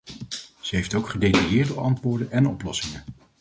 Ze 0.59 0.75
geeft 0.75 0.93
ook 0.93 1.09
gedetailleerde 1.09 1.73
antwoorden 1.73 2.31
en 2.31 2.47
oplossingen. 2.47 3.03